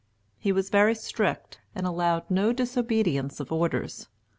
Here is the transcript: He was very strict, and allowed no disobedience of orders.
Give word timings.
He 0.39 0.51
was 0.51 0.71
very 0.71 0.95
strict, 0.95 1.59
and 1.75 1.85
allowed 1.85 2.23
no 2.27 2.51
disobedience 2.53 3.39
of 3.39 3.51
orders. 3.51 4.07